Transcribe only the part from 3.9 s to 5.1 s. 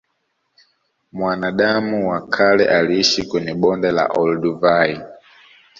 la olduvai